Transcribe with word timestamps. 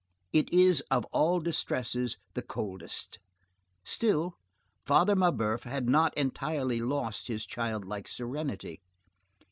It 0.33 0.51
is, 0.51 0.81
of 0.89 1.05
all 1.13 1.39
distresses, 1.39 2.17
the 2.33 2.41
coldest. 2.41 3.19
Still, 3.83 4.35
Father 4.83 5.15
Mabeuf 5.15 5.61
had 5.61 5.87
not 5.87 6.11
entirely 6.17 6.81
lost 6.81 7.27
his 7.27 7.45
childlike 7.45 8.07
serenity. 8.07 8.81